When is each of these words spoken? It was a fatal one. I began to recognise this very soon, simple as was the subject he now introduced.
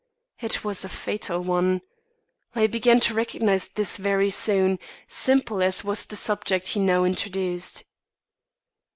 It 0.39 0.63
was 0.63 0.83
a 0.83 0.89
fatal 0.89 1.41
one. 1.41 1.81
I 2.55 2.65
began 2.65 2.99
to 3.01 3.13
recognise 3.13 3.67
this 3.67 3.97
very 3.97 4.31
soon, 4.31 4.79
simple 5.07 5.61
as 5.61 5.83
was 5.83 6.07
the 6.07 6.15
subject 6.15 6.69
he 6.69 6.79
now 6.79 7.03
introduced. 7.03 7.83